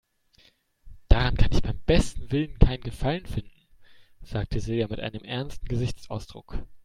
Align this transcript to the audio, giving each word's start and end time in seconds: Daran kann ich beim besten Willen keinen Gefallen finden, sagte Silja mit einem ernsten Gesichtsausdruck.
Daran 1.09 1.37
kann 1.37 1.51
ich 1.51 1.61
beim 1.61 1.77
besten 1.85 2.31
Willen 2.31 2.57
keinen 2.57 2.81
Gefallen 2.81 3.27
finden, 3.27 3.67
sagte 4.23 4.59
Silja 4.59 4.87
mit 4.87 4.99
einem 4.99 5.23
ernsten 5.23 5.67
Gesichtsausdruck. 5.67 6.57